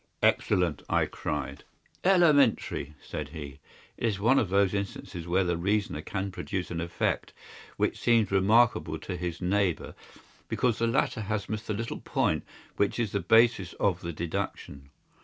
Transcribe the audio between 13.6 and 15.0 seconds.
of the deduction.